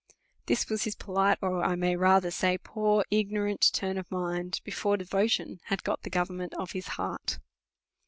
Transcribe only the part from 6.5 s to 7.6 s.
of his heart.